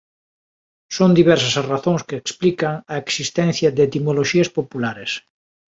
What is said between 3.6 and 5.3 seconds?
de etimoloxías populares.